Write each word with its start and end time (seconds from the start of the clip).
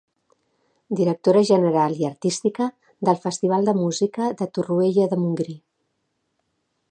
Directora 0.99 1.43
general 1.49 1.93
i 2.03 2.07
artística 2.07 2.69
del 3.09 3.21
Festival 3.27 3.69
de 3.71 3.77
Música 3.83 4.29
de 4.41 4.47
Torroella 4.59 5.09
de 5.13 5.19
Montgrí. 5.27 5.57